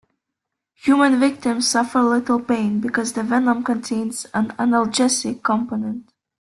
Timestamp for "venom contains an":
3.21-4.47